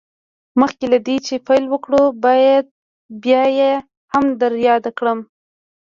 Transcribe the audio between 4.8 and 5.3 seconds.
کړم.